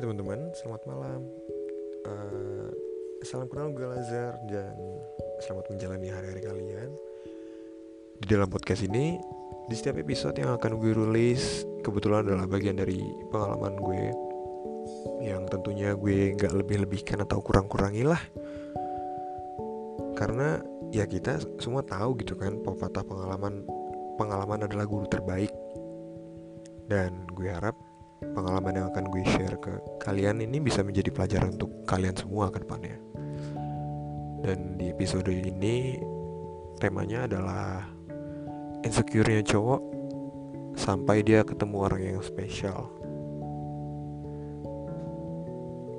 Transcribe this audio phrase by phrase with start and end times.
[0.00, 1.20] Hai teman-teman, selamat malam.
[2.08, 2.72] Uh,
[3.20, 4.72] salam kenal gue Lazar dan
[5.44, 6.88] selamat menjalani hari-hari kalian.
[8.16, 9.20] Di dalam podcast ini,
[9.68, 12.96] di setiap episode yang akan gue rilis, kebetulan adalah bagian dari
[13.28, 14.02] pengalaman gue
[15.20, 18.24] yang tentunya gue nggak lebih-lebihkan atau kurang-kurangi lah.
[20.16, 20.64] Karena
[20.96, 23.68] ya kita semua tahu gitu kan, pepatah pengalaman
[24.16, 25.52] pengalaman adalah guru terbaik.
[26.88, 27.89] Dan gue harap
[28.20, 29.72] pengalaman yang akan gue share ke
[30.04, 32.96] kalian ini bisa menjadi pelajaran untuk kalian semua ke depannya.
[34.40, 36.00] Dan di episode ini
[36.80, 37.84] temanya adalah
[38.80, 39.80] insecure-nya cowok
[40.80, 42.88] sampai dia ketemu orang yang spesial.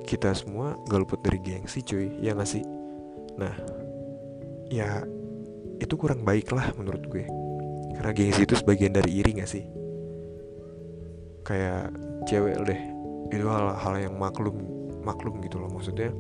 [0.02, 2.66] Kita semua gak luput dari gengsi cuy, ya gak sih?
[3.38, 3.54] Nah,
[4.68, 5.06] ya
[5.78, 7.26] itu kurang baik lah menurut gue.
[7.96, 9.64] Karena gengsi itu sebagian dari iri gak sih?
[11.46, 11.94] Kayak
[12.26, 12.82] cewek deh.
[13.32, 14.58] Itu hal-hal yang maklum
[15.02, 15.70] maklum gitu loh.
[15.72, 16.12] Maksudnya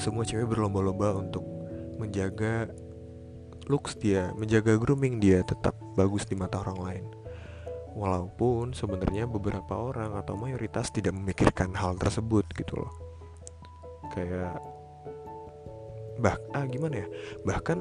[0.00, 1.44] semua cewek berlomba-lomba untuk
[2.00, 2.70] menjaga
[3.68, 7.06] looks dia menjaga grooming dia tetap bagus di mata orang lain.
[7.94, 12.92] Walaupun sebenarnya beberapa orang atau mayoritas tidak memikirkan hal tersebut gitu loh.
[14.14, 14.58] Kayak
[16.18, 17.06] bah ah gimana ya?
[17.46, 17.78] Bahkan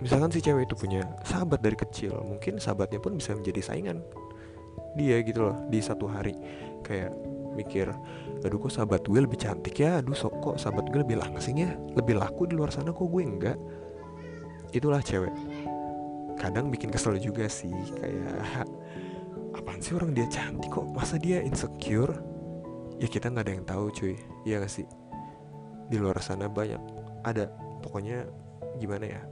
[0.00, 4.00] misalkan si cewek itu punya sahabat dari kecil mungkin sahabatnya pun bisa menjadi saingan
[4.94, 6.34] dia gitu loh di satu hari.
[6.82, 7.12] Kayak
[7.54, 7.90] mikir
[8.40, 10.00] aduh kok sahabat gue lebih cantik ya?
[10.00, 11.76] Aduh sok kok sahabat gue lebih langsing ya?
[11.92, 13.58] Lebih laku di luar sana kok gue enggak?
[14.72, 15.34] Itulah cewek.
[16.40, 18.40] Kadang bikin kesel juga sih kayak
[19.58, 20.88] apaan sih orang dia cantik kok?
[20.88, 22.16] Masa dia insecure?
[22.96, 24.16] Ya kita nggak ada yang tahu cuy.
[24.48, 24.88] Ya gak sih?
[25.88, 26.80] Di luar sana banyak.
[27.24, 27.48] Ada
[27.84, 28.24] pokoknya
[28.80, 29.22] gimana ya?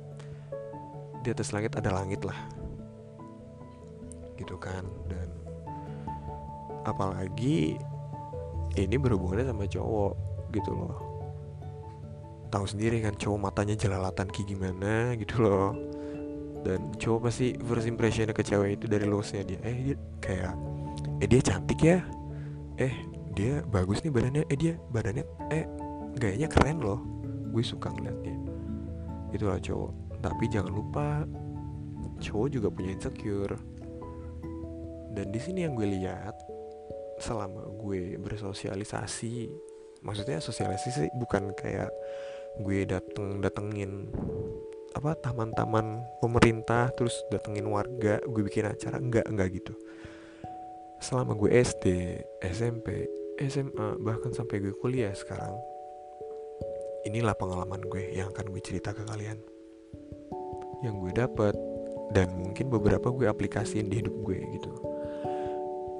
[1.25, 2.37] Di atas langit ada langit lah.
[4.37, 5.48] Gitu kan dan
[6.91, 7.77] apalagi
[8.79, 10.13] ini berhubungannya sama cowok
[10.55, 10.97] gitu loh.
[12.49, 15.77] Tahu sendiri kan cowok matanya jelalatan kayak gimana gitu loh.
[16.65, 19.61] Dan cowok pasti first impressionnya ke cewek itu dari looksnya dia.
[19.63, 20.55] Eh dia kayak
[21.21, 22.01] eh dia cantik ya?
[22.81, 22.95] Eh
[23.37, 24.43] dia bagus nih badannya.
[24.49, 25.65] Eh dia badannya eh
[26.17, 27.05] gayanya keren loh.
[27.53, 28.37] Gue suka ngeliatnya.
[29.37, 29.93] Itulah cowok.
[30.25, 31.07] Tapi jangan lupa
[32.19, 33.55] cowok juga punya insecure.
[35.13, 36.35] Dan di sini yang gue lihat
[37.19, 39.51] selama gue bersosialisasi
[40.03, 41.91] maksudnya sosialisasi bukan kayak
[42.59, 44.11] gue dateng datengin
[44.97, 49.75] apa taman-taman pemerintah terus datengin warga gue bikin acara enggak enggak gitu.
[50.99, 53.07] Selama gue SD SMP
[53.39, 55.55] SMA bahkan sampai gue kuliah sekarang
[57.07, 59.39] inilah pengalaman gue yang akan gue cerita ke kalian.
[60.83, 61.55] Yang gue dapat
[62.11, 64.88] dan mungkin beberapa gue aplikasiin di hidup gue gitu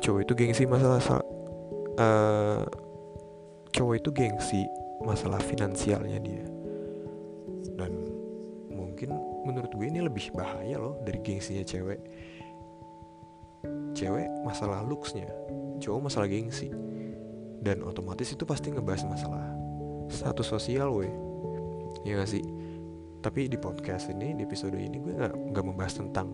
[0.09, 1.05] cowok itu gengsi masalah
[2.01, 2.65] uh,
[3.77, 4.65] cowok itu gengsi
[5.05, 6.49] masalah finansialnya dia.
[7.77, 8.09] Dan
[8.73, 9.13] mungkin
[9.45, 12.01] menurut gue ini lebih bahaya loh dari gengsinya cewek.
[13.93, 15.29] Cewek masalah looksnya
[15.77, 16.73] cowok masalah gengsi.
[17.61, 19.45] Dan otomatis itu pasti ngebahas masalah
[20.09, 21.13] status sosial weh.
[22.09, 22.41] Ya gak sih?
[23.21, 26.33] Tapi di podcast ini di episode ini gue nggak nggak membahas tentang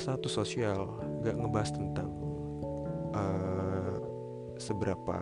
[0.00, 2.33] status sosial nggak ngebahas tentang
[3.14, 3.94] uh,
[4.58, 5.16] seberapa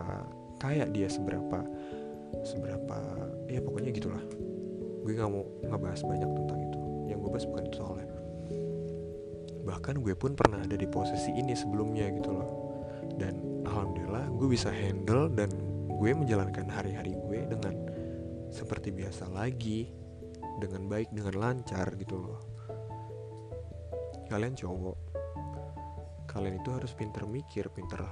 [0.58, 1.62] kaya dia seberapa
[2.42, 2.98] seberapa
[3.50, 4.24] ya pokoknya gitulah.
[5.02, 6.80] Gue nggak mau ngebahas banyak tentang itu.
[7.10, 8.08] Yang gue bahas bukan itu soalnya.
[9.62, 12.50] Bahkan gue pun pernah ada di posisi ini sebelumnya gitu loh.
[13.18, 15.50] Dan alhamdulillah gue bisa handle dan
[15.90, 17.74] gue menjalankan hari-hari gue dengan
[18.50, 19.90] seperti biasa lagi
[20.58, 22.40] dengan baik dengan lancar gitu loh.
[24.30, 24.96] Kalian cowok
[26.32, 28.08] kalian itu harus pinter mikir pinter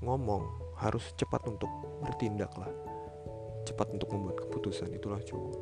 [0.00, 0.46] ngomong.
[0.76, 1.68] Harus cepat untuk
[2.04, 2.68] bertindak lah.
[3.64, 5.58] Cepat untuk membuat keputusan itulah cowok.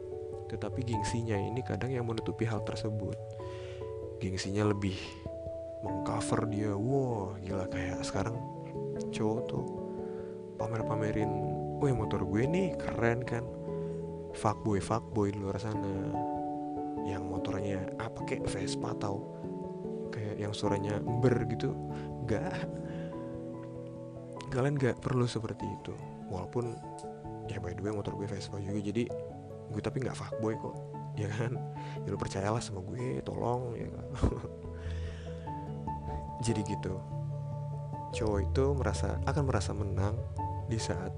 [0.50, 3.16] Tetapi gengsinya ini kadang yang menutupi hal tersebut.
[4.18, 4.98] Gengsinya lebih
[5.86, 6.74] mengcover dia.
[6.74, 7.70] Wow gila.
[7.70, 8.36] Kayak sekarang
[9.14, 9.64] cowok tuh
[10.60, 11.30] pamer-pamerin
[11.82, 13.46] wih motor gue nih keren kan.
[14.34, 16.10] Fuckboy fuckboy di luar sana.
[17.06, 19.43] Yang motornya apa kayak Vespa atau
[20.38, 21.74] yang suaranya ber gitu
[22.24, 22.54] gak
[24.54, 25.92] kalian gak perlu seperti itu.
[26.30, 26.78] Walaupun
[27.50, 29.04] ya by the way motor gue Vespa juga jadi
[29.64, 30.76] gue tapi nggak fuckboy kok
[31.18, 31.58] ya kan?
[32.06, 34.06] Ya lu percayalah sama gue tolong ya kan?
[36.44, 36.94] Jadi gitu.
[38.14, 40.14] Cowok itu merasa akan merasa menang
[40.70, 41.10] di saat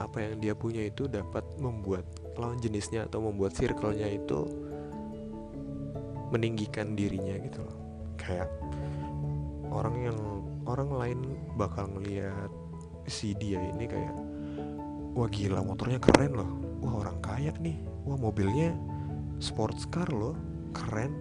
[0.00, 2.08] apa yang dia punya itu dapat membuat
[2.40, 4.48] lawan jenisnya atau membuat circle-nya itu
[6.32, 7.79] meninggikan dirinya gitu loh
[8.20, 8.48] kayak
[9.72, 10.18] orang yang
[10.68, 11.20] orang lain
[11.56, 12.52] bakal ngelihat
[13.08, 14.14] si dia ini kayak
[15.16, 16.50] wah gila motornya keren loh.
[16.84, 17.80] Wah orang kaya nih.
[18.04, 18.76] Wah mobilnya
[19.40, 20.36] sports car loh.
[20.76, 21.12] Keren.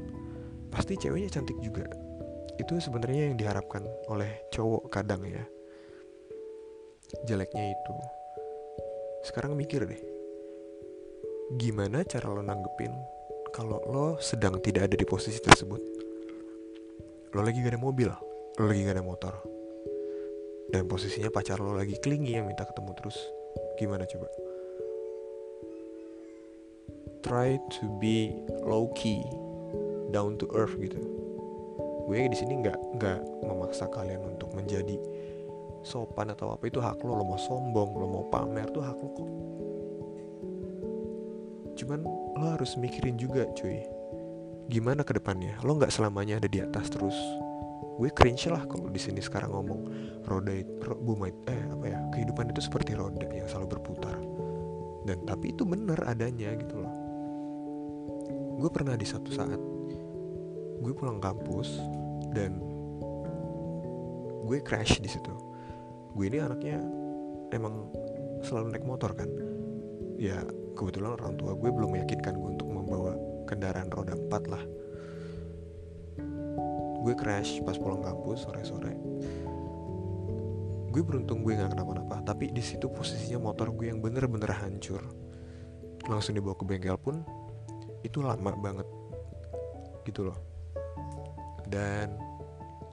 [0.70, 1.88] Pasti ceweknya cantik juga.
[2.60, 3.82] Itu sebenarnya yang diharapkan
[4.12, 5.42] oleh cowok kadang ya.
[7.26, 7.96] Jeleknya itu.
[9.26, 10.02] Sekarang mikir deh.
[11.58, 12.94] Gimana cara lo nanggepin
[13.50, 15.99] kalau lo sedang tidak ada di posisi tersebut
[17.30, 18.10] lo lagi gak ada mobil
[18.60, 19.34] lo lagi gak ada motor.
[20.70, 23.18] Dan posisinya pacar lo lagi klingi yang minta ketemu terus.
[23.80, 24.28] Gimana coba?
[27.26, 29.26] Try to be low key
[30.14, 31.00] down to earth gitu.
[32.06, 34.98] Gue di sini nggak nggak memaksa kalian untuk menjadi
[35.86, 36.66] sopan atau apa.
[36.70, 39.30] Itu hak lo lo mau sombong lo mau pamer tuh hak lo kok.
[41.80, 42.00] Cuman
[42.38, 43.99] lo harus mikirin juga cuy
[44.70, 45.58] gimana ke depannya?
[45.66, 47.18] Lo nggak selamanya ada di atas terus.
[48.00, 49.82] Gue cringe lah kalau di sini sekarang ngomong
[50.24, 50.56] roda
[50.86, 54.16] ro, bumi eh apa ya kehidupan itu seperti roda yang selalu berputar.
[55.04, 56.94] Dan tapi itu benar adanya gitu loh.
[58.62, 59.60] Gue pernah di satu saat
[60.80, 61.82] gue pulang kampus
[62.32, 62.62] dan
[64.48, 65.34] gue crash di situ.
[66.16, 66.80] Gue ini anaknya
[67.52, 67.90] emang
[68.46, 69.28] selalu naik motor kan.
[70.16, 70.40] Ya
[70.78, 73.18] kebetulan orang tua gue belum meyakinkan gue untuk membawa
[73.50, 74.64] kendaraan roda 4 lah.
[77.02, 78.94] Gue crash pas pulang kampus sore-sore.
[80.94, 85.02] Gue beruntung gue nggak kenapa-napa tapi di situ posisinya motor gue yang bener-bener hancur.
[86.06, 87.26] Langsung dibawa ke bengkel pun
[88.06, 88.86] itu lama banget.
[90.06, 90.38] Gitu loh.
[91.66, 92.14] Dan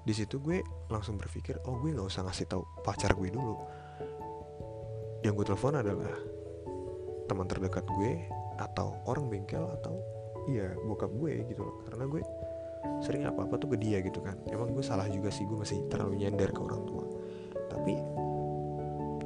[0.07, 3.61] di situ gue langsung berpikir oh gue nggak usah ngasih tahu pacar gue dulu.
[5.21, 6.15] Yang gue telepon adalah
[7.27, 9.99] teman terdekat gue atau orang bengkel atau
[10.51, 11.77] iya bokap gue gitu loh.
[11.87, 12.23] Karena gue
[13.03, 14.39] sering apa apa tuh ke dia gitu kan.
[14.49, 17.05] Emang gue salah juga sih gue masih terlalu nyender ke orang tua.
[17.67, 17.95] Tapi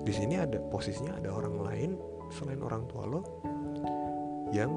[0.01, 1.91] di sini ada posisinya ada orang lain
[2.33, 3.21] selain orang tua lo
[4.51, 4.71] yang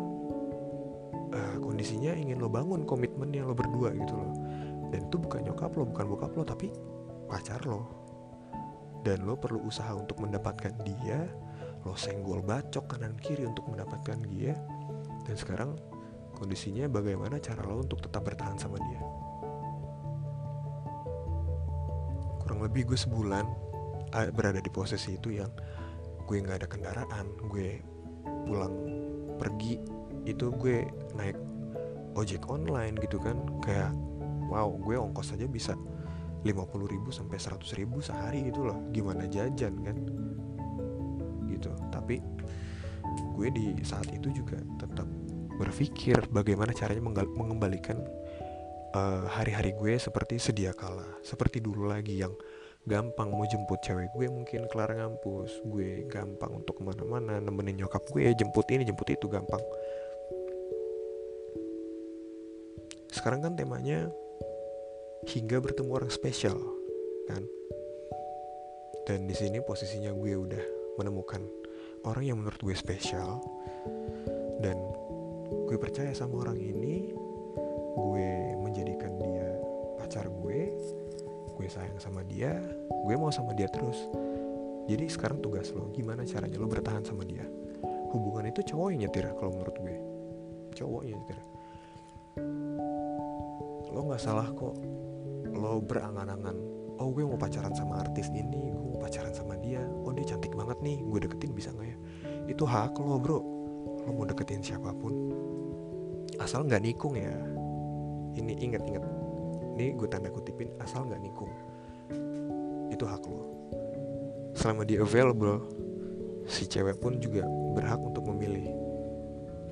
[1.31, 4.33] uh, kondisinya ingin lo bangun komitmen yang lo berdua gitu loh.
[4.93, 6.69] Dan itu bukan nyokap lo bukan bokap lo tapi
[7.25, 7.81] pacar lo.
[9.03, 11.27] Dan lo perlu usaha untuk mendapatkan dia
[11.83, 14.53] lo senggol bacok kanan kiri untuk mendapatkan dia.
[15.23, 15.71] Dan sekarang
[16.33, 19.01] kondisinya bagaimana cara lo untuk tetap bertahan sama dia?
[22.43, 23.45] Kurang lebih gue sebulan
[24.33, 25.49] berada di posisi itu yang
[26.23, 27.81] gue nggak ada kendaraan gue
[28.45, 28.73] pulang
[29.39, 29.79] pergi
[30.23, 30.85] itu gue
[31.17, 31.37] naik
[32.13, 33.39] ojek online gitu kan.
[33.63, 33.95] Kayak
[34.51, 35.73] wow gue ongkos aja bisa
[36.43, 38.77] 50 ribu sampai 100 ribu sehari gitu loh.
[38.91, 39.97] Gimana jajan kan?
[41.47, 41.71] Gitu.
[41.89, 42.19] Tapi
[43.33, 45.07] gue di saat itu juga tetap
[45.63, 48.03] berpikir bagaimana caranya mengembalikan
[48.91, 52.35] uh, hari-hari gue seperti sedia kala seperti dulu lagi yang
[52.83, 58.03] gampang mau jemput cewek gue mungkin kelar ngampus gue gampang untuk ke mana-mana nemenin nyokap
[58.11, 59.63] gue jemput ini jemput itu gampang.
[63.13, 64.11] Sekarang kan temanya
[65.31, 66.59] hingga bertemu orang spesial
[67.31, 67.47] kan?
[69.07, 70.63] Dan di sini posisinya gue udah
[70.99, 71.39] menemukan
[72.03, 73.39] orang yang menurut gue spesial
[75.73, 77.09] gue percaya sama orang ini
[77.97, 78.29] gue
[78.61, 79.57] menjadikan dia
[79.97, 80.69] pacar gue
[81.57, 84.05] gue sayang sama dia gue mau sama dia terus.
[84.85, 87.41] Jadi sekarang tugas lo gimana caranya lo bertahan sama dia?
[88.13, 89.95] Hubungan itu cowok yang nyetir kalau menurut gue.
[90.77, 91.39] Cowok yang nyetir.
[93.89, 94.77] Lo nggak salah kok.
[95.57, 96.53] Lo berangan-angan
[97.01, 99.81] oh gue mau pacaran sama artis ini gue mau pacaran sama dia.
[100.05, 101.97] Oh dia cantik banget nih gue deketin bisa nggak ya?
[102.45, 103.41] Itu hak lo bro.
[104.05, 105.33] Lo mau deketin siapa pun
[106.43, 107.31] asal nggak nikung ya?
[108.35, 109.03] Ini ingat-ingat.
[109.73, 111.49] Ini gue tanda kutipin asal nggak nikung.
[112.91, 113.53] Itu hak lo
[114.53, 115.65] selama dia available
[116.45, 117.41] si cewek pun juga
[117.73, 118.69] berhak untuk memilih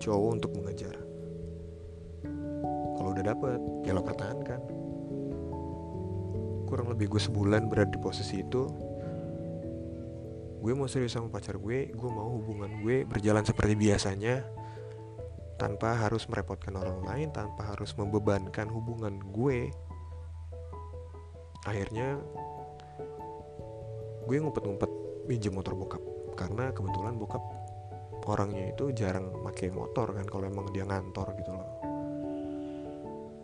[0.01, 0.95] cowok untuk mengejar.
[2.97, 4.61] Kalau udah dapet ya lo pertahankan.
[6.65, 8.63] Kurang lebih gue sebulan berada di posisi itu
[10.61, 14.45] gue mau serius sama pacar gue gue mau hubungan gue berjalan seperti biasanya
[15.61, 19.69] tanpa harus merepotkan orang lain tanpa harus membebankan hubungan gue
[21.69, 22.17] akhirnya
[24.25, 24.91] gue ngumpet-ngumpet
[25.29, 26.01] pinjam motor bokap.
[26.33, 27.43] Karena kebetulan bokap
[28.25, 31.69] orangnya itu jarang pakai motor kan kalau emang dia ngantor gitu loh.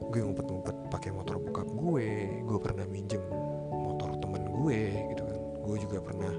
[0.09, 2.07] Gue ngumpet-ngumpet pakai motor bokap gue
[2.41, 3.21] gue pernah minjem
[3.69, 4.79] motor temen gue
[5.13, 5.37] gitu kan.
[5.61, 6.33] Gue juga pernah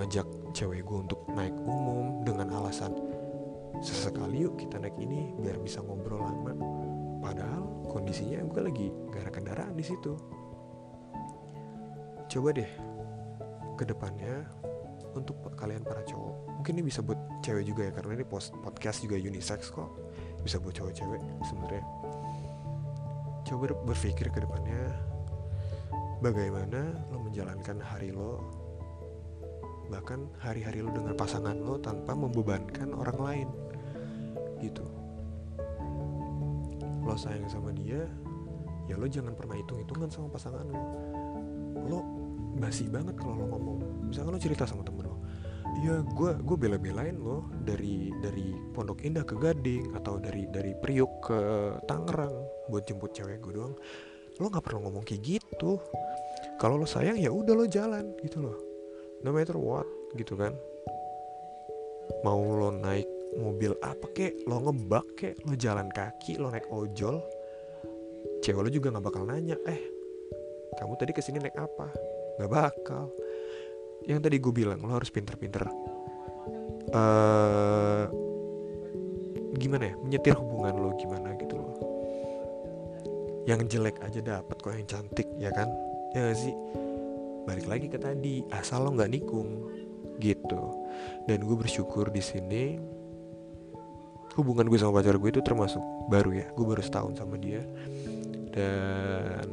[0.00, 3.09] ngajak cewek gue untuk naik umum dengan alasan
[3.78, 6.52] sesekali yuk kita naik ini biar bisa ngobrol lama.
[7.22, 10.18] Padahal kondisinya gue lagi gak ada kendaraan di situ.
[12.26, 12.70] Coba deh
[13.78, 14.44] ke depannya
[15.14, 19.00] untuk kalian para cowok mungkin ini bisa buat cewek juga ya karena ini post podcast
[19.00, 19.88] juga unisex kok.
[20.44, 21.84] Bisa buat cowok cewek sebenarnya.
[23.48, 24.92] Coba berpikir ke depannya
[26.20, 28.44] bagaimana lo menjalankan hari lo
[29.88, 33.48] bahkan hari-hari lo dengan pasangan lo tanpa membebankan orang lain
[34.62, 34.84] gitu
[37.00, 38.06] lo sayang sama dia
[38.86, 40.80] ya lo jangan pernah hitung-hitungan sama pasangan lo
[41.88, 42.00] lo
[42.60, 43.78] basi banget kalau lo ngomong
[44.10, 45.18] misalkan lo cerita sama temen lo
[45.80, 51.30] Iya, gue gue bela-belain lo dari dari Pondok Indah ke Gading atau dari dari Priuk
[51.30, 51.38] ke
[51.86, 53.78] Tangerang buat jemput cewek gue doang.
[54.42, 55.78] Lo nggak perlu ngomong kayak gitu.
[56.58, 58.58] Kalau lo sayang ya udah lo jalan gitu loh.
[59.22, 59.86] No matter what
[60.18, 60.52] gitu kan.
[62.26, 67.22] Mau lo naik mobil apa kek, lo ngebak kek, lo jalan kaki, lo naik ojol,
[68.42, 69.80] cewek lo juga nggak bakal nanya, eh
[70.78, 71.90] kamu tadi ke sini naik apa?
[72.38, 73.10] Nggak bakal.
[74.08, 75.68] Yang tadi gue bilang lo harus pinter-pinter
[76.94, 78.04] uh,
[79.60, 81.76] gimana ya menyetir hubungan lo gimana gitu loh.
[83.44, 85.68] Yang jelek aja dapat kok yang cantik ya kan?
[86.16, 86.54] Ya gak sih?
[87.44, 89.68] Balik lagi ke tadi asal lo nggak nikung
[90.20, 90.60] gitu.
[91.28, 92.78] Dan gue bersyukur di sini
[94.40, 96.46] hubungan gue sama pacar gue itu termasuk baru ya.
[96.56, 97.62] Gue baru setahun sama dia.
[98.50, 99.46] Dan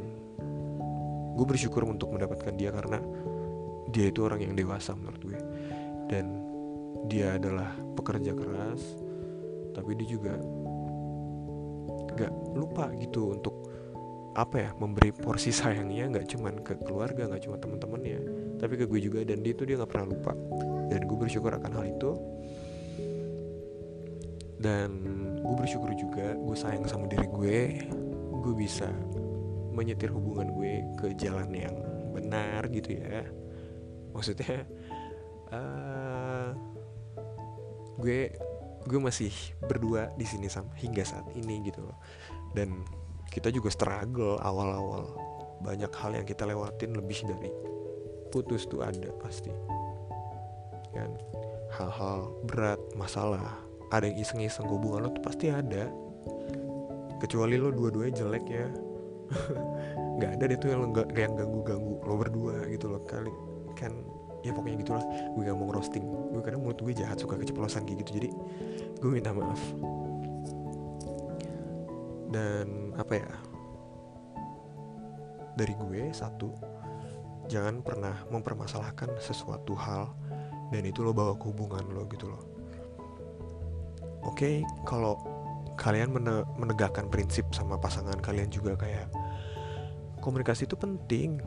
[1.38, 2.98] gue bersyukur untuk mendapatkan dia karena
[3.94, 5.38] dia itu orang yang dewasa menurut gue.
[6.08, 6.42] Dan
[7.06, 8.82] dia adalah pekerja keras
[9.76, 10.34] tapi dia juga
[12.18, 13.54] gak lupa gitu untuk
[14.34, 18.18] apa ya memberi porsi sayangnya nggak cuman ke keluarga nggak cuma teman-temannya
[18.58, 19.22] tapi ke gue juga.
[19.22, 20.32] Dan dia itu dia nggak pernah lupa.
[20.90, 22.10] Dan gue bersyukur akan hal itu
[24.58, 24.90] dan
[25.38, 27.58] gue bersyukur juga gue sayang sama diri gue
[28.42, 28.90] gue bisa
[29.78, 31.76] menyetir hubungan gue ke jalan yang
[32.10, 33.22] benar gitu ya.
[34.10, 34.66] Maksudnya
[35.54, 36.50] uh,
[38.02, 38.34] gue
[38.88, 39.30] gue masih
[39.62, 41.98] berdua di sini sama hingga saat ini gitu loh.
[42.50, 42.82] Dan
[43.30, 45.14] kita juga struggle awal-awal.
[45.62, 47.50] Banyak hal yang kita lewatin lebih dari
[48.34, 49.54] putus tuh ada pasti.
[50.90, 51.14] Kan?
[51.68, 55.88] Hal-hal berat masalah ada yang iseng-iseng hubungan lo tuh pasti ada.
[57.18, 58.66] Kecuali lo dua-duanya jelek ya.
[60.20, 60.82] Nggak ada deh tuh yang
[61.16, 63.00] yang ganggu-ganggu lo berdua gitu loh.
[63.08, 63.32] Kali
[63.72, 63.92] kan
[64.44, 65.04] ya pokoknya gitulah.
[65.32, 68.20] Gue gak mau roasting gue kadang mulut gue jahat suka keceplosan kayak gitu.
[68.20, 68.28] Jadi
[69.00, 69.60] gue minta maaf.
[72.28, 73.30] Dan apa ya?
[75.56, 76.52] Dari gue satu
[77.48, 80.12] jangan pernah mempermasalahkan sesuatu hal
[80.68, 82.57] dan itu lo bawa ke hubungan lo gitu loh
[84.22, 84.54] oke okay,
[84.86, 85.18] kalau
[85.78, 86.10] kalian
[86.58, 89.06] menegakkan prinsip sama pasangan kalian juga kayak
[90.18, 91.38] komunikasi itu penting.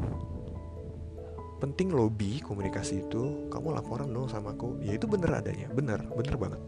[1.61, 3.51] Penting lobby komunikasi itu.
[3.53, 4.81] Kamu laporan dong sama aku.
[4.81, 5.69] Ya itu bener adanya.
[5.69, 6.61] Bener bener banget.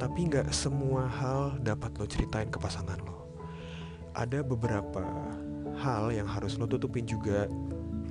[0.00, 3.28] Tapi nggak semua hal dapat lo ceritain ke pasangan lo.
[4.16, 5.04] Ada beberapa
[5.76, 7.44] hal yang harus lo tutupin juga.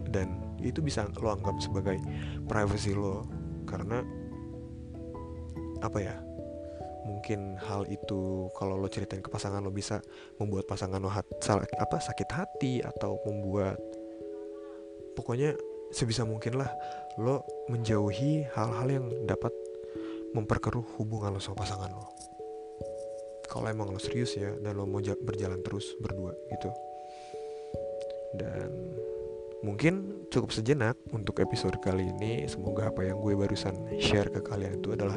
[0.06, 1.98] Dan itu bisa lo anggap sebagai
[2.46, 3.26] privacy lo.
[3.66, 4.06] Karena
[5.82, 6.25] apa ya
[7.06, 10.02] mungkin hal itu kalau lo ceritain ke pasangan lo bisa
[10.42, 11.30] membuat pasangan lo hat,
[11.78, 13.78] apa sakit hati atau membuat
[15.14, 15.54] pokoknya
[15.94, 16.70] sebisa mungkin lah
[17.22, 19.54] lo menjauhi hal-hal yang dapat
[20.36, 22.12] memperkeruh hubungan lo sama pasangan lo.
[23.48, 26.70] Kalau emang lo serius ya dan lo mau berjalan terus berdua gitu.
[28.36, 28.68] Dan
[29.64, 32.44] mungkin cukup sejenak untuk episode kali ini.
[32.52, 35.16] Semoga apa yang gue barusan share ke kalian itu adalah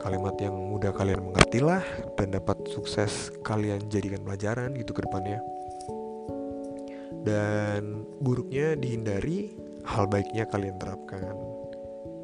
[0.00, 1.84] kalimat yang mudah kalian mengerti lah
[2.16, 5.44] dan dapat sukses kalian jadikan pelajaran gitu ke depannya.
[7.20, 9.52] Dan buruknya dihindari
[9.84, 11.36] hal baiknya kalian terapkan.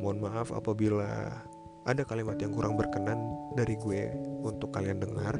[0.00, 1.37] Mohon maaf apabila
[1.85, 3.21] ada kalimat yang kurang berkenan
[3.52, 4.09] dari gue
[4.40, 5.37] untuk kalian dengar.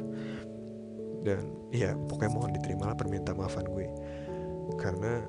[1.25, 3.89] Dan ya pokoknya mohon diterima lah permintaan maafan gue.
[4.77, 5.25] Karena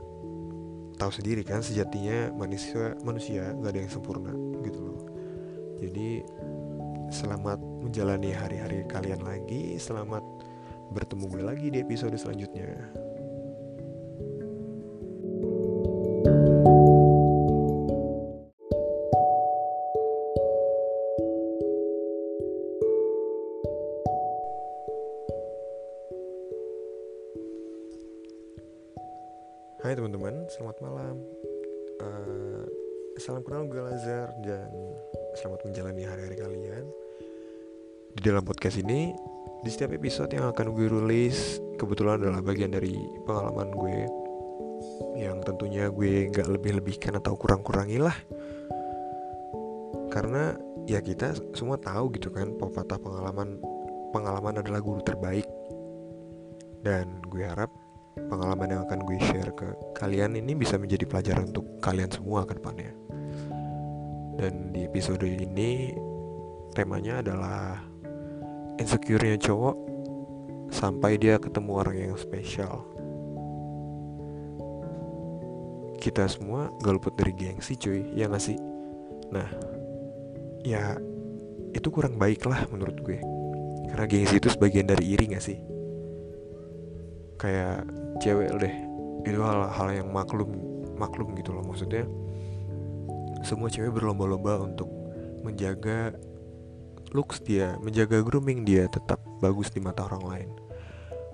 [1.00, 5.00] tahu sendiri kan sejatinya manusia manusia gak ada yang sempurna gitu loh.
[5.78, 6.26] Jadi
[7.08, 10.20] selamat menjalani hari-hari kalian lagi selamat
[10.92, 12.68] bertemu gue lagi di episode selanjutnya
[29.78, 31.16] Hai teman-teman, selamat malam.
[32.02, 32.66] Uh,
[33.16, 34.68] salam kenal gue Lazar dan
[35.38, 36.84] selamat menjalani hari-hari kalian.
[38.10, 39.14] Di dalam podcast ini,
[39.62, 43.98] di setiap episode yang akan gue rilis kebetulan adalah bagian dari pengalaman gue
[45.14, 48.18] yang tentunya gue nggak lebih-lebihkan atau kurang-kurangi lah.
[50.08, 50.56] karena
[50.88, 53.60] ya kita semua tahu gitu kan pepatah pengalaman
[54.10, 55.44] pengalaman adalah guru terbaik
[56.80, 57.68] dan gue harap
[58.16, 59.68] pengalaman yang akan gue share ke
[60.00, 62.90] kalian ini bisa menjadi pelajaran untuk kalian semua ke depannya
[64.38, 65.90] dan di episode ini
[66.70, 67.82] temanya adalah
[68.78, 69.76] insecure-nya cowok
[70.70, 72.86] sampai dia ketemu orang yang spesial.
[75.98, 78.14] Kita semua gak luput dari gengsi cuy.
[78.14, 78.54] Ya gak sih?
[79.34, 79.50] Nah
[80.62, 80.94] ya
[81.74, 83.18] itu kurang baik lah menurut gue.
[83.90, 85.58] Karena gengsi itu sebagian dari iri gak sih?
[87.42, 87.90] Kayak
[88.22, 88.74] cewek deh.
[89.26, 90.54] Itu hal-hal yang maklum
[90.94, 92.06] maklum gitu loh maksudnya
[93.46, 94.90] semua cewek berlomba-lomba untuk
[95.42, 96.12] menjaga
[97.12, 100.50] looks dia menjaga grooming dia tetap bagus di mata orang lain.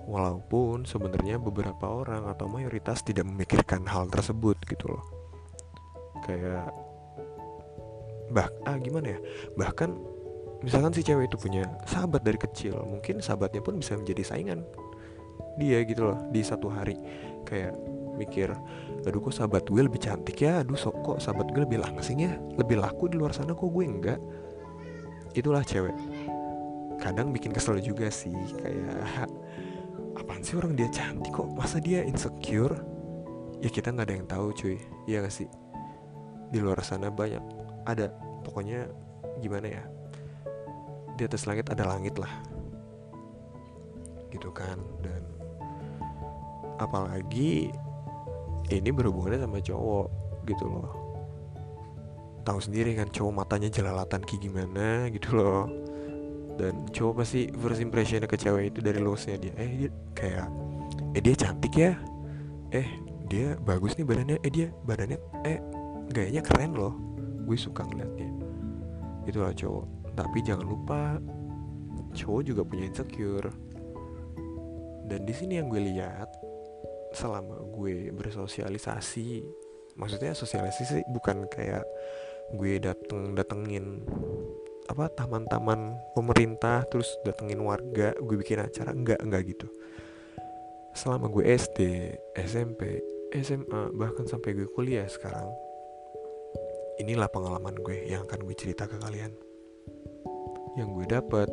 [0.05, 5.03] Walaupun sebenarnya beberapa orang atau mayoritas tidak memikirkan hal tersebut gitu loh.
[6.23, 6.69] Kayak
[8.29, 9.19] bah ah gimana ya?
[9.57, 9.89] Bahkan
[10.61, 14.65] misalkan si cewek itu punya sahabat dari kecil mungkin sahabatnya pun bisa menjadi saingan
[15.57, 16.95] dia gitu loh di satu hari.
[17.45, 17.73] Kayak
[18.15, 18.53] mikir
[19.05, 20.65] aduh kok sahabat gue lebih cantik ya?
[20.65, 22.33] Aduh sok kok sahabat gue lebih langsing ya?
[22.57, 24.19] Lebih laku di luar sana kok gue enggak?
[25.37, 25.93] Itulah cewek.
[26.97, 29.29] Kadang bikin kesel juga sih kayak
[30.19, 31.45] apaan sih orang dia cantik kok?
[31.53, 32.73] Masa dia insecure?
[33.61, 34.77] Ya kita nggak ada yang tahu cuy.
[35.05, 35.47] Iya gak sih?
[36.49, 37.41] Di luar sana banyak.
[37.85, 38.09] Ada
[38.41, 38.89] pokoknya
[39.37, 39.83] gimana ya?
[41.13, 42.31] Di atas langit ada langit lah.
[44.33, 45.23] Gitu kan dan
[46.81, 47.71] apalagi
[48.73, 50.07] ini berhubungannya sama cowok
[50.49, 50.89] gitu loh.
[52.45, 55.65] Tahu sendiri kan cowok matanya jelalatan kayak gimana gitu loh.
[56.55, 59.53] Dan cowok pasti first impressionnya ke cewek itu dari looksnya dia.
[59.57, 60.47] Eh dia kayak
[61.17, 61.93] eh dia cantik ya?
[62.71, 62.87] Eh
[63.25, 64.37] dia bagus nih badannya.
[64.45, 65.59] Eh dia badannya eh
[66.13, 66.93] gayanya keren loh.
[67.45, 68.29] Gue suka ngeliatnya.
[69.25, 69.85] Itulah cowok.
[70.15, 71.17] Tapi jangan lupa
[72.15, 73.49] cowok juga punya insecure.
[75.05, 76.44] Dan di sini yang gue lihat
[77.15, 79.47] selama gue bersosialisasi
[79.95, 81.87] maksudnya sosialisasi bukan kayak
[82.53, 84.03] gue dateng datengin
[84.85, 89.67] apa taman-taman pemerintah terus datengin warga gue bikin acara enggak enggak gitu.
[90.93, 91.79] Selama gue SD
[92.37, 93.01] SMP
[93.33, 95.49] SMA bahkan sampai gue kuliah sekarang
[97.01, 99.33] inilah pengalaman gue yang akan gue cerita ke kalian.
[100.77, 101.49] Yang gue dapat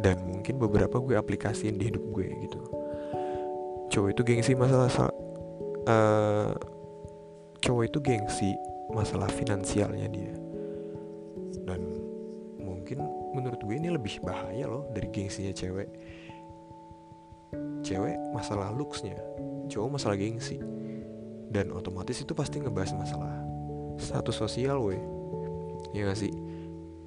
[0.00, 2.79] dan mungkin beberapa gue aplikasiin di hidup gue gitu
[3.90, 4.88] cowok itu gengsi masalah
[5.90, 6.54] uh,
[7.58, 8.50] cowok itu gengsi
[8.94, 10.34] masalah finansialnya dia.
[11.66, 11.82] Dan
[12.62, 13.02] mungkin
[13.34, 15.90] menurut gue ini lebih bahaya loh dari gengsinya cewek.
[17.82, 19.18] Cewek masalah looksnya
[19.66, 20.58] cowok masalah gengsi.
[21.50, 23.34] Dan otomatis itu pasti ngebahas masalah
[23.98, 25.02] status sosial weh.
[25.90, 26.30] Ya gak sih?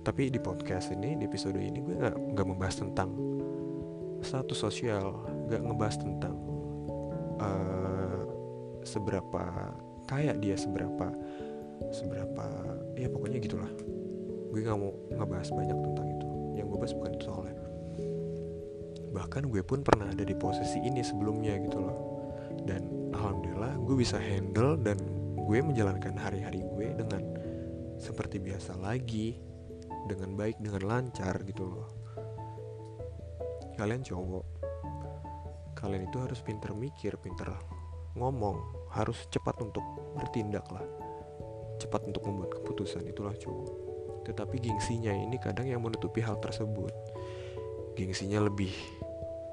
[0.03, 3.15] Tapi di podcast ini di episode ini gue nggak nggak membahas tentang
[4.19, 5.15] status sosial
[5.47, 6.35] nggak ngebahas tentang
[7.43, 8.21] uh,
[8.83, 9.43] seberapa
[10.07, 11.11] kaya dia seberapa
[11.91, 12.45] seberapa
[12.95, 13.71] ya pokoknya gitulah.
[14.53, 16.27] Gue gak mau ngebahas banyak tentang itu.
[16.61, 17.57] Yang gue bahas bukan itu soalnya.
[19.13, 21.97] Bahkan gue pun pernah ada di posisi ini sebelumnya gitu loh.
[22.63, 24.97] Dan alhamdulillah gue bisa handle dan
[25.43, 27.23] gue menjalankan hari-hari gue dengan
[27.97, 29.37] seperti biasa lagi
[30.05, 31.89] dengan baik dengan lancar gitu loh.
[33.73, 34.52] Kalian cowok
[35.83, 37.51] kalian itu harus pinter mikir pinter
[38.15, 38.87] ngomong.
[38.95, 39.83] Harus cepat untuk
[40.15, 40.85] bertindak lah.
[41.83, 43.83] Cepat untuk membuat keputusan itulah cowok
[44.23, 46.91] tetapi gengsinya ini kadang yang menutupi hal tersebut.
[47.93, 48.71] Gengsinya lebih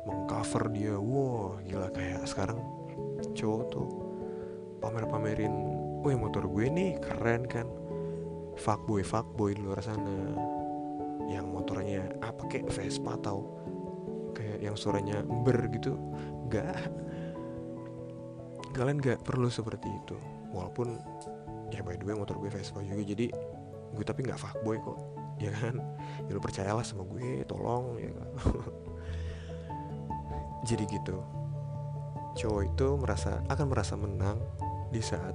[0.07, 0.97] mengcover dia.
[0.97, 2.59] Wow gila kayak sekarang
[3.37, 3.89] cowok tuh
[4.81, 5.53] pamer-pamerin
[6.01, 7.67] wih motor gue nih keren kan.
[8.57, 10.39] Fuckboy fuckboy di luar sana.
[11.29, 13.60] Yang motornya apa kayak Vespa kayak
[14.61, 15.97] yang suaranya ber gitu
[16.53, 16.77] gak
[18.77, 20.17] kalian gak perlu seperti itu.
[20.55, 20.99] Walaupun
[21.75, 23.31] ya by the way motor gue Vespa juga jadi
[23.91, 24.99] gue tapi nggak fuckboy kok
[25.41, 25.81] ya kan?
[26.29, 28.31] Ya lu percayalah sama gue tolong ya kan?
[30.69, 31.17] Jadi gitu.
[32.37, 34.37] Cowok itu merasa akan merasa menang
[34.93, 35.33] di saat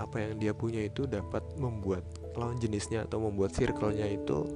[0.00, 2.00] apa yang dia punya itu dapat membuat
[2.32, 4.48] lawan jenisnya atau membuat circle-nya itu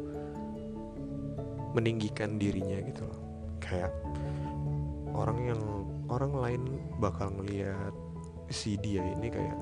[1.76, 3.20] meninggikan dirinya gitu loh.
[3.60, 3.92] Kayak
[5.16, 5.60] orang yang
[6.12, 6.62] orang lain
[7.00, 7.92] bakal ngelihat
[8.52, 9.58] si dia ini kayak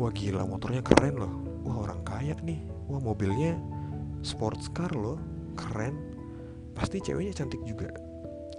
[0.00, 1.34] wah gila motornya keren loh.
[1.68, 2.64] Wah orang kaya nih.
[2.88, 3.58] Wah mobilnya
[4.24, 5.20] sports car loh.
[5.54, 5.94] Keren.
[6.76, 7.88] Pasti ceweknya cantik juga.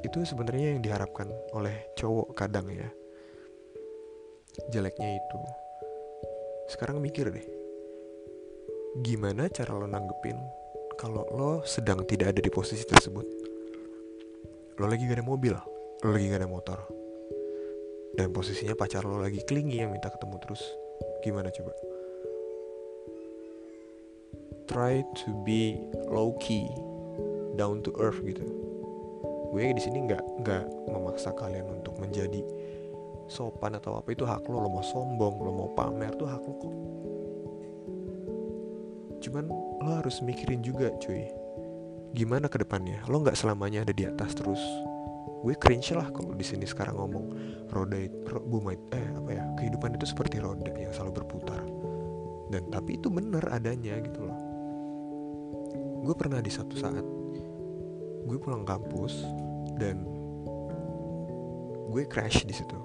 [0.02, 2.90] Itu sebenarnya yang diharapkan oleh cowok kadang ya.
[4.74, 5.40] Jeleknya itu.
[6.70, 7.48] Sekarang mikir deh.
[9.06, 10.38] Gimana cara lo nanggepin
[10.98, 13.26] kalau lo sedang tidak ada di posisi tersebut?
[14.82, 16.80] Lo lagi gak ada mobil lo lagi gak ada motor.
[18.14, 20.62] Dan posisinya pacar lo lagi klingi yang minta ketemu terus.
[21.26, 21.74] Gimana coba?
[24.70, 26.70] Try to be low key
[27.58, 28.46] down to earth gitu.
[29.50, 32.46] Gue di sini nggak nggak memaksa kalian untuk menjadi
[33.26, 34.14] sopan atau apa.
[34.14, 36.76] Itu hak lo lo mau sombong lo mau pamer tuh hak lo kok.
[39.26, 39.46] Cuman
[39.82, 41.26] lo harus mikirin juga cuy.
[42.14, 43.02] Gimana ke depannya?
[43.10, 44.62] Lo nggak selamanya ada di atas terus
[45.48, 47.26] gue cringe lah kalau di sini sekarang ngomong
[47.72, 47.96] roda
[48.28, 51.64] ro, bumi eh apa ya kehidupan itu seperti roda yang selalu berputar.
[52.52, 54.36] Dan tapi itu bener adanya gitu loh.
[56.04, 57.00] Gue pernah di satu saat
[58.28, 59.24] gue pulang kampus
[59.80, 60.04] dan
[61.96, 62.76] gue crash di situ.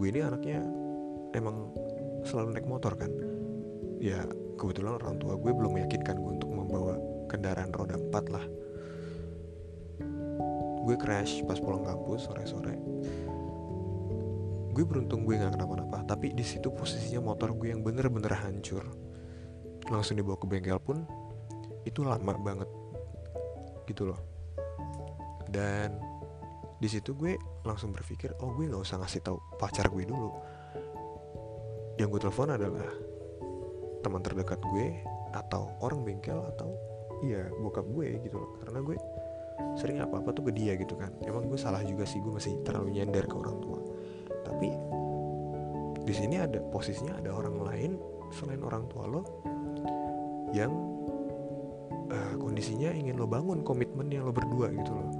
[0.00, 0.64] Gue ini anaknya
[1.36, 1.68] emang
[2.24, 3.12] selalu naik motor kan.
[4.00, 4.24] Ya
[4.56, 6.96] kebetulan orang tua gue belum meyakinkan gue untuk membawa
[7.28, 8.63] kendaraan roda 4 lah
[10.84, 12.76] gue crash pas pulang kampus sore-sore.
[14.74, 18.84] Gue beruntung gue nggak kenapa-napa tapi di situ posisinya motor gue yang bener-bener hancur.
[19.88, 21.08] Langsung dibawa ke bengkel pun
[21.88, 22.68] itu lama banget.
[23.88, 24.20] Gitu loh.
[25.48, 25.96] Dan
[26.82, 30.28] di situ gue langsung berpikir oh gue nggak usah ngasih tahu pacar gue dulu.
[31.96, 32.90] Yang gue telepon adalah
[34.04, 35.00] teman terdekat gue
[35.32, 36.74] atau orang bengkel atau
[37.22, 38.58] iya bokap gue gitu loh.
[38.60, 38.96] Karena gue
[39.74, 41.10] sering apa apa tuh ke dia gitu kan.
[41.26, 43.78] Emang gue salah juga sih gue masih terlalu nyender ke orang tua.
[44.44, 44.68] Tapi
[46.04, 47.90] di sini ada posisinya ada orang lain
[48.28, 49.22] selain orang tua lo
[50.52, 50.70] yang
[52.12, 55.10] uh, kondisinya ingin lo bangun komitmen yang lo berdua gitu loh.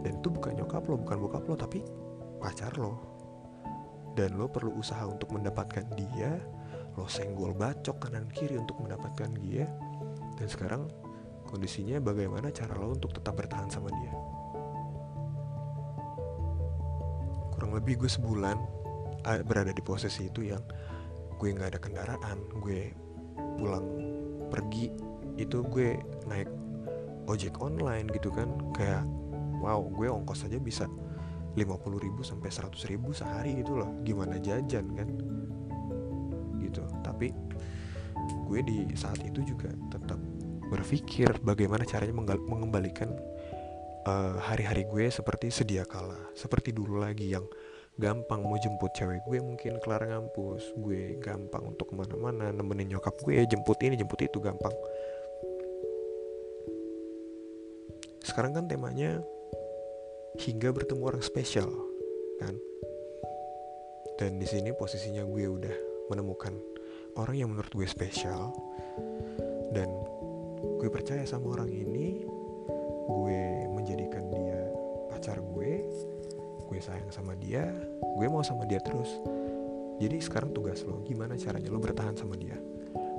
[0.00, 1.82] Dan itu bukan nyokap lo bukan bokap lo tapi
[2.38, 2.94] pacar lo.
[4.14, 6.38] Dan lo perlu usaha untuk mendapatkan dia
[6.98, 9.66] lo senggol bacok kanan kiri untuk mendapatkan dia.
[10.38, 10.86] Dan sekarang
[11.48, 14.12] kondisinya bagaimana cara lo untuk tetap bertahan sama dia?
[17.56, 18.60] Kurang lebih gue sebulan
[19.48, 20.60] berada di posisi itu yang
[21.40, 22.92] gue nggak ada kendaraan gue
[23.56, 23.86] pulang
[24.52, 24.92] pergi
[25.40, 25.96] itu gue
[26.28, 26.50] naik
[27.24, 28.52] ojek online gitu kan.
[28.76, 29.08] Kayak
[29.64, 30.84] wow gue ongkos aja bisa
[31.56, 31.64] 50
[32.04, 33.90] ribu sampai 100 ribu sehari gitu loh.
[34.04, 35.08] Gimana jajan kan?
[36.62, 36.84] Gitu.
[37.02, 37.32] Tapi
[38.46, 40.20] gue di saat itu juga tetap
[40.68, 43.10] berpikir bagaimana caranya mengembalikan
[44.04, 47.44] eh, hari-hari uh, gue seperti sedia kala seperti dulu lagi yang
[47.98, 53.18] gampang mau jemput cewek gue mungkin kelar ngampus gue gampang untuk ke mana-mana nemenin nyokap
[53.26, 54.70] gue jemput ini jemput itu gampang.
[58.22, 59.18] Sekarang kan temanya
[60.38, 61.66] hingga bertemu orang spesial
[62.38, 62.54] kan?
[64.18, 65.76] Dan di sini posisinya gue udah
[66.14, 66.54] menemukan
[67.18, 68.54] orang yang menurut gue spesial
[69.74, 69.90] dan
[70.78, 72.22] gue percaya sama orang ini.
[73.10, 74.70] Gue menjadikan dia
[75.10, 75.82] pacar gue.
[76.70, 77.66] Gue sayang sama dia.
[78.14, 79.10] Gue mau sama dia terus.
[79.98, 82.54] Jadi sekarang tugas lo gimana caranya lo bertahan sama dia?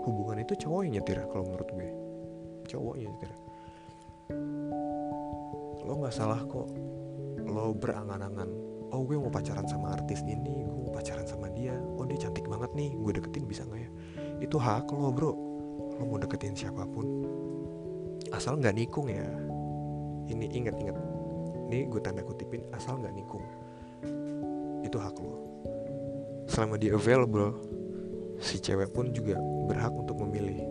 [0.07, 1.89] Hubungan itu cowok yang nyetir kalau menurut gue.
[2.71, 3.31] Cowoknya nyetir.
[5.83, 6.71] Lo nggak salah kok.
[7.43, 8.49] Lo berangan-angan.
[8.95, 11.75] Oh gue mau pacaran sama artis ini gue mau pacaran sama dia.
[11.99, 12.95] Oh dia cantik banget nih.
[12.95, 13.89] Gue deketin bisa nggak ya?
[14.39, 15.35] Itu hak lo bro.
[15.99, 17.38] Lo mau deketin siapa pun
[18.39, 19.27] asal nggak nikung ya.
[20.31, 20.95] Ini inget-inget
[21.69, 23.43] ini gue tanda kutipin asal nggak nikung.
[24.81, 25.35] Itu hak lo
[26.49, 27.53] selama dia available
[28.41, 29.37] si cewek pun juga
[29.69, 30.63] berhak untuk memilih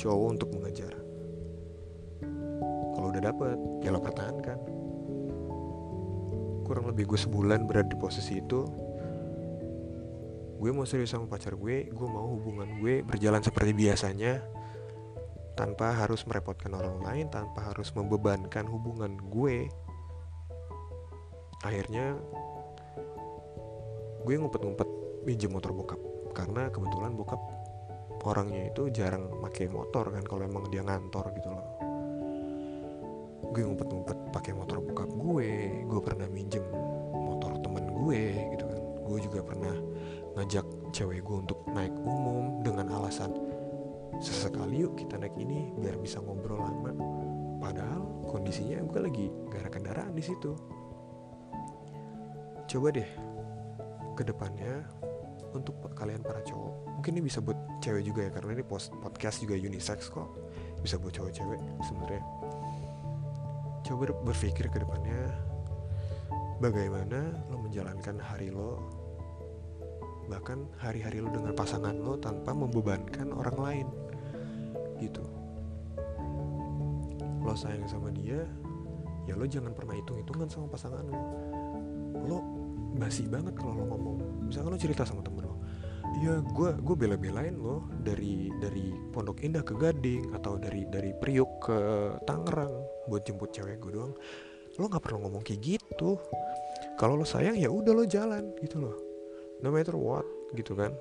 [0.00, 0.90] cowok untuk mengejar.
[2.96, 4.58] Kalau udah dapet ya lo pertahankan
[6.66, 8.64] kurang lebih gue sebulan berada di posisi itu
[10.62, 14.40] gue mau serius sama pacar gue gue mau hubungan gue berjalan seperti biasanya
[15.52, 19.68] tanpa harus merepotkan orang lain tanpa harus membebankan hubungan gue.
[21.62, 22.16] Akhirnya
[24.24, 24.88] gue ngumpet-ngumpet
[25.28, 26.00] minjem motor bokap.
[26.32, 27.40] Karena kebetulan bokap
[28.22, 31.66] orangnya itu jarang pakai motor kan kalau emang dia ngantor gitu loh.
[33.52, 35.50] Gue ngumpet-ngumpet pakai motor bokap gue
[35.84, 36.64] gue pernah minjem
[37.12, 38.22] motor temen gue
[38.56, 38.80] gitu kan.
[39.04, 39.76] Gue juga pernah
[40.40, 40.64] ngajak
[40.96, 43.51] cewek gue untuk naik umum dengan alasan
[44.22, 46.94] sesekali yuk kita naik ini biar bisa ngobrol lama.
[47.58, 50.54] Padahal kondisinya gue lagi gak ada kendaraan di situ.
[52.70, 53.10] Coba deh
[54.14, 54.86] ke depannya
[55.52, 59.42] untuk kalian para cowok mungkin ini bisa buat cewek juga ya karena ini post podcast
[59.42, 60.30] juga unisex kok.
[60.78, 62.22] Bisa buat cowok cewek sebenarnya.
[63.82, 65.34] Coba berpikir ke depannya
[66.62, 68.78] bagaimana lo menjalankan hari lo
[70.30, 73.86] bahkan hari-hari lo dengan pasangan lo tanpa membebankan orang lain
[75.02, 75.24] gitu
[77.42, 78.46] lo sayang sama dia
[79.26, 81.22] ya lo jangan pernah hitung-hitungan sama pasangan lo
[82.22, 82.38] lo
[82.94, 85.62] basi banget kalau lo ngomong misalkan lo cerita sama temen lo
[86.12, 91.64] Iya, gue gue bela-belain lo dari dari Pondok Indah ke Gading atau dari dari Priuk
[91.64, 91.78] ke
[92.28, 92.74] Tangerang
[93.08, 94.12] buat jemput cewek gue doang.
[94.76, 96.20] Lo nggak perlu ngomong kayak gitu.
[97.00, 98.96] Kalau lo sayang ya udah lo jalan gitu loh.
[99.64, 100.92] No matter what gitu kan.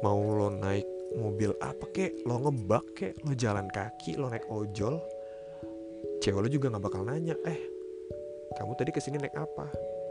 [0.00, 0.81] Mau lo naik
[1.16, 5.00] mobil apa kek, lo ngebak kek, lo jalan kaki, lo naik ojol,
[6.20, 7.60] cewek lo juga nggak bakal nanya, eh
[8.56, 9.66] kamu tadi ke sini naik apa?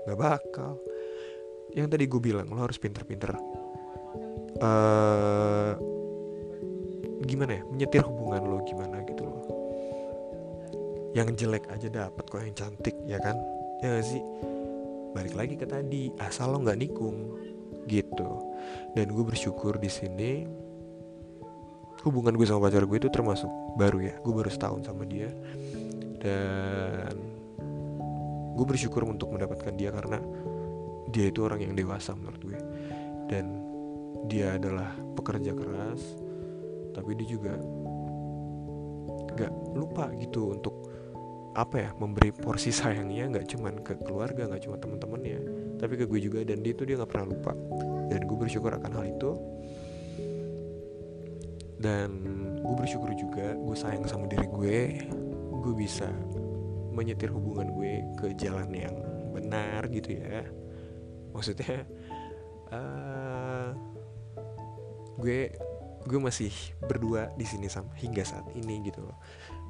[0.10, 0.82] Nggak bakal.
[1.72, 3.32] Yang tadi gue bilang lo harus pinter-pinter
[4.62, 5.74] uh,
[7.26, 9.44] gimana ya menyetir hubungan lo gimana gitu loh.
[11.12, 13.36] Yang jelek aja dapat kok yang cantik ya kan?
[13.84, 14.24] Ya gak sih?
[15.12, 17.36] Balik lagi ke tadi asal lo nggak nikung
[17.90, 18.30] gitu.
[18.96, 20.48] Dan gue bersyukur di sini
[22.02, 24.16] hubungan gue sama pacar gue itu termasuk baru ya.
[24.22, 25.30] Gue baru setahun sama dia.
[26.22, 27.14] Dan
[28.58, 30.22] gue bersyukur untuk mendapatkan dia karena
[31.10, 32.60] dia itu orang yang dewasa menurut gue.
[33.30, 33.46] Dan
[34.26, 36.02] dia adalah pekerja keras
[36.92, 37.56] tapi dia juga
[39.32, 40.76] gak lupa gitu untuk
[41.52, 45.40] apa ya memberi porsi sayangnya nggak cuman ke keluarga nggak cuma teman-temannya
[45.82, 46.46] tapi ke gue juga.
[46.46, 47.54] Dan dia itu dia nggak pernah lupa.
[48.12, 49.30] Dan gue bersyukur akan hal itu
[51.82, 52.10] dan
[52.62, 54.80] gue bersyukur juga gue sayang sama diri gue.
[55.62, 56.08] Gue bisa
[56.94, 58.94] menyetir hubungan gue ke jalan yang
[59.34, 60.46] benar gitu ya.
[61.34, 61.90] Maksudnya
[62.70, 63.74] uh,
[65.18, 65.50] gue
[66.06, 66.54] gue masih
[66.86, 69.18] berdua di sini sama hingga saat ini gitu loh.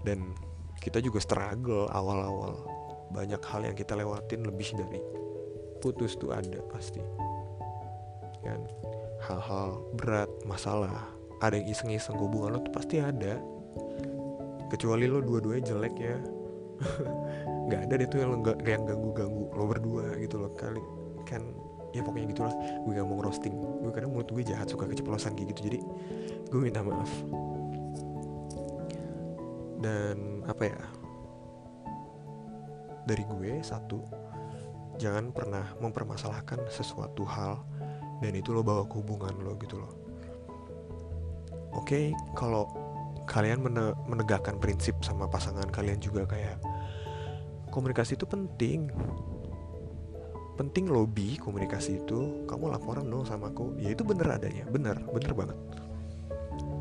[0.04, 0.36] Dan
[0.84, 2.68] kita juga struggle awal-awal.
[3.12, 5.00] Banyak hal yang kita lewatin lebih dari
[5.80, 7.00] putus tuh ada pasti.
[8.44, 8.68] Kan?
[9.22, 13.42] Hal-hal berat masalah ada yang iseng-iseng hubungan lo tuh pasti ada.
[14.70, 16.18] Kecuali lo dua-duanya jelek ya.
[17.68, 20.54] Nggak ada deh tuh yang yang ganggu-ganggu lo berdua gitu loh.
[20.54, 20.82] Kali
[21.26, 21.42] kan
[21.98, 22.56] ya pokoknya gitulah.
[22.86, 25.74] Gue gak mau roasting gue karena mulut gue jahat suka keceplosan kayak gitu.
[25.74, 25.80] Jadi
[26.54, 27.10] gue minta maaf.
[29.82, 30.80] Dan apa ya?
[33.10, 33.98] Dari gue satu
[35.02, 37.66] jangan pernah mempermasalahkan sesuatu hal
[38.22, 40.11] dan itu lo bawa ke hubungan lo gitu loh
[41.72, 42.06] oke okay,
[42.36, 42.68] kalau
[43.32, 43.64] kalian
[44.08, 46.60] menegakkan prinsip sama pasangan kalian juga kayak
[47.72, 48.92] komunikasi itu penting.
[50.60, 52.46] Penting lobby komunikasi itu.
[52.46, 53.80] Kamu laporan dong sama aku.
[53.80, 54.68] Ya itu bener adanya.
[54.68, 55.58] Bener bener banget.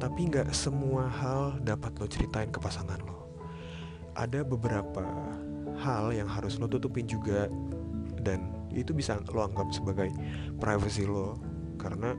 [0.02, 3.30] Tapi nggak semua hal dapat lo ceritain ke pasangan lo.
[4.18, 5.06] Ada beberapa
[5.80, 7.46] hal yang harus lo tutupin juga.
[8.20, 10.10] Dan itu bisa lo anggap sebagai
[10.58, 11.38] privacy lo.
[11.78, 12.12] Karena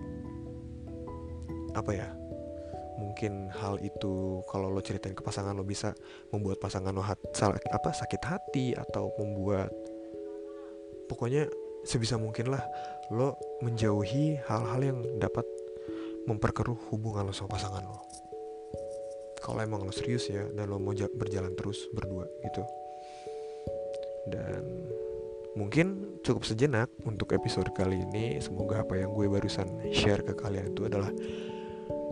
[1.76, 2.21] apa ya
[3.02, 5.98] mungkin hal itu kalau lo ceritain ke pasangan lo bisa
[6.30, 9.74] membuat pasangan lo hat, salah, apa sakit hati atau membuat
[11.10, 11.50] pokoknya
[11.82, 12.62] sebisa mungkin lah
[13.10, 13.36] lo
[13.66, 15.44] menjauhi hal-hal yang dapat
[16.30, 18.00] memperkeruh hubungan lo sama pasangan lo.
[19.42, 22.64] Kalau emang lo serius ya dan lo mau berjalan terus berdua gitu.
[24.30, 24.64] Dan
[25.58, 28.38] mungkin cukup sejenak untuk episode kali ini.
[28.38, 31.10] Semoga apa yang gue barusan share ke kalian itu adalah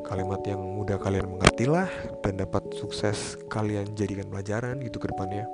[0.09, 1.85] kalimat yang mudah kalian mengerti lah
[2.25, 5.45] dan dapat sukses kalian jadikan pelajaran gitu ke depannya.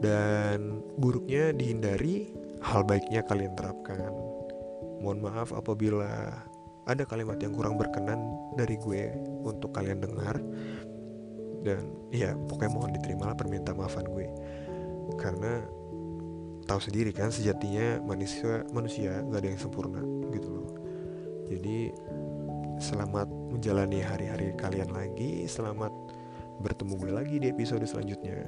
[0.00, 2.32] Dan buruknya dihindari
[2.64, 4.08] hal baiknya kalian terapkan.
[5.04, 6.32] Mohon maaf apabila
[6.88, 9.12] ada kalimat yang kurang berkenan dari gue
[9.44, 10.40] untuk kalian dengar.
[11.60, 14.26] Dan ya pokoknya mohon diterima lah permintaan maafan gue.
[15.20, 15.60] Karena
[16.64, 20.00] tahu sendiri kan sejatinya manusia manusia gak ada yang sempurna
[20.32, 20.70] gitu loh.
[21.50, 21.90] Jadi
[22.80, 25.44] selamat menjalani hari-hari kalian lagi.
[25.44, 25.92] Selamat
[26.64, 28.40] bertemu gue lagi di episode selanjutnya